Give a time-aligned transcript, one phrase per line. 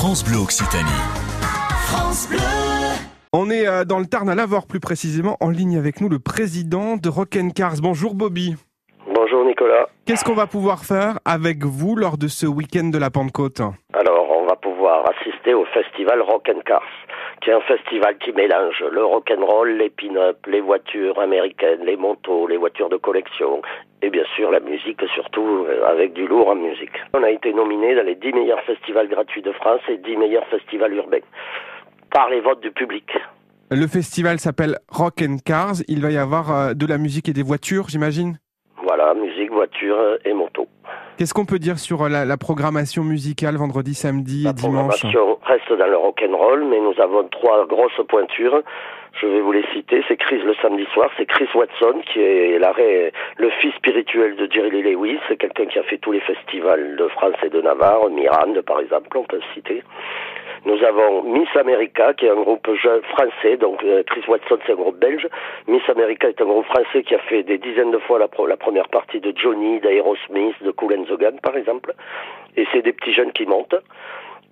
[0.00, 1.02] France Bleu Occitanie.
[1.84, 2.38] France Bleu.
[3.34, 6.18] On est euh, dans le Tarn à Lavore plus précisément, en ligne avec nous le
[6.18, 7.82] président de Rock Cars.
[7.82, 8.56] Bonjour Bobby.
[9.14, 9.88] Bonjour Nicolas.
[10.06, 13.60] Qu'est-ce qu'on va pouvoir faire avec vous lors de ce week-end de la Pentecôte?
[13.92, 16.48] Alors, on va pouvoir assister au festival Rock
[17.40, 21.18] Cars, qui est un festival qui mélange le rock and roll, les pin-up, les voitures
[21.18, 23.62] américaines, les motos, les voitures de collection
[24.02, 26.92] et bien sûr la musique, surtout euh, avec du lourd en musique.
[27.14, 30.46] On a été nominé dans les 10 meilleurs festivals gratuits de France et 10 meilleurs
[30.46, 31.18] festivals urbains
[32.12, 33.06] par les votes du public.
[33.70, 35.76] Le festival s'appelle Rock Cars.
[35.86, 38.38] Il va y avoir euh, de la musique et des voitures, j'imagine?
[38.82, 40.66] Voilà, musique, voiture et moto.
[41.20, 45.02] Qu'est-ce qu'on peut dire sur euh, la, la programmation musicale vendredi, samedi La et dimanche
[45.02, 48.62] programmation reste dans le rock and roll, mais nous avons trois grosses pointures.
[49.20, 50.02] Je vais vous les citer.
[50.08, 54.50] C'est Chris le samedi soir, c'est Chris Watson qui est l'arrêt, le fils spirituel de
[54.50, 57.60] Jerry Lee Lewis, c'est quelqu'un qui a fait tous les festivals de France et de
[57.60, 59.82] Navarre, Mirande par exemple, on peut le citer.
[60.66, 64.72] Nous avons Miss America, qui est un groupe jeune français, donc euh, Chris Watson c'est
[64.72, 65.26] un groupe belge.
[65.66, 68.46] Miss America est un groupe français qui a fait des dizaines de fois la, pro-
[68.46, 70.92] la première partie de Johnny, d'Aerosmith, de Cool
[71.42, 71.94] par exemple.
[72.56, 73.76] Et c'est des petits jeunes qui montent.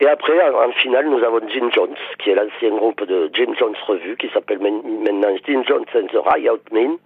[0.01, 3.53] Et après, en, en finale, nous avons Jim Jones, qui est l'ancien groupe de Jim
[3.59, 6.99] Jones Revue, qui s'appelle maintenant Jim Jones and the Riot Men,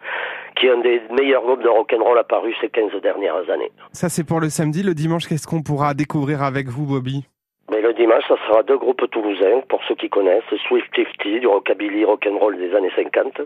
[0.56, 3.72] qui est un des meilleurs groupes de rock'n'roll apparus ces 15 dernières années.
[3.92, 4.82] Ça c'est pour le samedi.
[4.82, 7.24] Le dimanche, qu'est-ce qu'on pourra découvrir avec vous, Bobby?
[7.82, 12.04] Le dimanche, ça sera deux groupes toulousains, pour ceux qui connaissent, Swift 50, du rockabilly
[12.04, 13.42] rock'n'roll des années 50,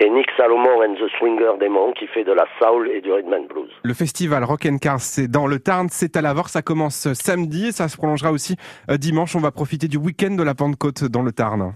[0.00, 3.34] et Nick Salomon and the Swinger Demon, qui fait de la soul et du rhythm
[3.34, 3.70] and blues.
[3.82, 6.48] Le festival Rock Cars, c'est dans le Tarn, c'est à Lavore.
[6.48, 8.56] Ça commence samedi et ça se prolongera aussi
[8.90, 9.36] euh, dimanche.
[9.36, 11.72] On va profiter du week-end de la Pentecôte dans le Tarn.